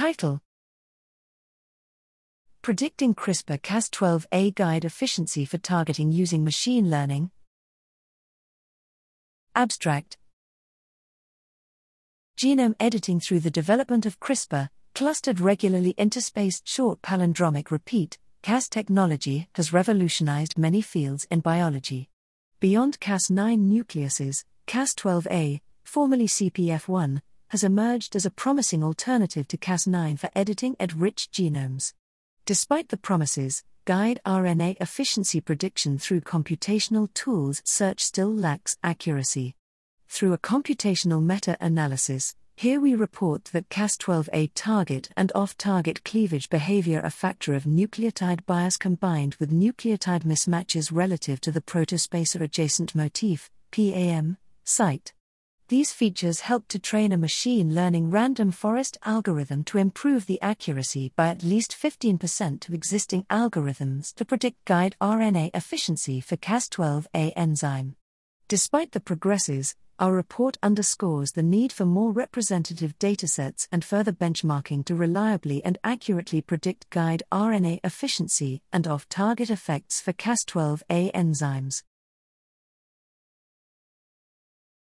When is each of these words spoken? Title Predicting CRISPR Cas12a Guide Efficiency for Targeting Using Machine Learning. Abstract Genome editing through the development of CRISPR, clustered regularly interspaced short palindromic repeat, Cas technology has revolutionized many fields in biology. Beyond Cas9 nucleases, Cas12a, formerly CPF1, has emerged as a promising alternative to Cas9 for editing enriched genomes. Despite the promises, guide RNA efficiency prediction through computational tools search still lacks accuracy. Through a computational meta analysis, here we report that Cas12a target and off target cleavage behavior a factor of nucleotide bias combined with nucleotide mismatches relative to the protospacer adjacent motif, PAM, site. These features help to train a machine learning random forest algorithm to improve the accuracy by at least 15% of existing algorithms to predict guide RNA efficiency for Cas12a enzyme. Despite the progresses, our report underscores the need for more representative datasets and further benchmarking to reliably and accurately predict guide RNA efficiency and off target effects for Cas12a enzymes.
Title 0.00 0.40
Predicting 2.62 3.14
CRISPR 3.14 3.60
Cas12a 3.60 4.54
Guide 4.54 4.86
Efficiency 4.86 5.44
for 5.44 5.58
Targeting 5.58 6.10
Using 6.10 6.42
Machine 6.42 6.88
Learning. 6.88 7.30
Abstract 9.54 10.16
Genome 12.34 12.76
editing 12.80 13.20
through 13.20 13.40
the 13.40 13.50
development 13.50 14.06
of 14.06 14.18
CRISPR, 14.20 14.70
clustered 14.94 15.38
regularly 15.38 15.92
interspaced 15.98 16.62
short 16.64 17.02
palindromic 17.02 17.70
repeat, 17.70 18.16
Cas 18.40 18.70
technology 18.70 19.50
has 19.56 19.74
revolutionized 19.74 20.56
many 20.56 20.80
fields 20.80 21.26
in 21.30 21.40
biology. 21.40 22.08
Beyond 22.58 22.98
Cas9 23.00 23.68
nucleases, 23.68 24.44
Cas12a, 24.66 25.60
formerly 25.84 26.26
CPF1, 26.26 27.20
has 27.50 27.64
emerged 27.64 28.14
as 28.16 28.24
a 28.24 28.30
promising 28.30 28.82
alternative 28.82 29.46
to 29.48 29.56
Cas9 29.56 30.18
for 30.18 30.30
editing 30.34 30.76
enriched 30.78 31.32
genomes. 31.32 31.92
Despite 32.46 32.88
the 32.88 32.96
promises, 32.96 33.64
guide 33.84 34.20
RNA 34.24 34.76
efficiency 34.80 35.40
prediction 35.40 35.98
through 35.98 36.20
computational 36.20 37.12
tools 37.12 37.60
search 37.64 38.04
still 38.04 38.32
lacks 38.32 38.76
accuracy. 38.84 39.56
Through 40.08 40.32
a 40.32 40.38
computational 40.38 41.22
meta 41.22 41.56
analysis, 41.60 42.36
here 42.56 42.78
we 42.78 42.94
report 42.94 43.46
that 43.46 43.68
Cas12a 43.68 44.50
target 44.54 45.08
and 45.16 45.32
off 45.34 45.56
target 45.56 46.04
cleavage 46.04 46.50
behavior 46.50 47.00
a 47.02 47.10
factor 47.10 47.54
of 47.54 47.64
nucleotide 47.64 48.46
bias 48.46 48.76
combined 48.76 49.34
with 49.40 49.50
nucleotide 49.50 50.24
mismatches 50.24 50.90
relative 50.92 51.40
to 51.40 51.50
the 51.50 51.62
protospacer 51.62 52.40
adjacent 52.42 52.94
motif, 52.94 53.50
PAM, 53.72 54.36
site. 54.62 55.14
These 55.70 55.92
features 55.92 56.40
help 56.40 56.66
to 56.66 56.80
train 56.80 57.12
a 57.12 57.16
machine 57.16 57.76
learning 57.76 58.10
random 58.10 58.50
forest 58.50 58.98
algorithm 59.04 59.62
to 59.66 59.78
improve 59.78 60.26
the 60.26 60.42
accuracy 60.42 61.12
by 61.14 61.28
at 61.28 61.44
least 61.44 61.76
15% 61.80 62.68
of 62.68 62.74
existing 62.74 63.22
algorithms 63.30 64.12
to 64.14 64.24
predict 64.24 64.64
guide 64.64 64.96
RNA 65.00 65.50
efficiency 65.54 66.20
for 66.20 66.36
Cas12a 66.36 67.32
enzyme. 67.36 67.94
Despite 68.48 68.90
the 68.90 68.98
progresses, 68.98 69.76
our 70.00 70.12
report 70.12 70.58
underscores 70.60 71.30
the 71.30 71.44
need 71.44 71.70
for 71.70 71.84
more 71.84 72.10
representative 72.10 72.98
datasets 72.98 73.68
and 73.70 73.84
further 73.84 74.10
benchmarking 74.10 74.84
to 74.86 74.96
reliably 74.96 75.64
and 75.64 75.78
accurately 75.84 76.40
predict 76.40 76.90
guide 76.90 77.22
RNA 77.30 77.78
efficiency 77.84 78.60
and 78.72 78.88
off 78.88 79.08
target 79.08 79.50
effects 79.50 80.00
for 80.00 80.12
Cas12a 80.12 81.12
enzymes. 81.12 81.84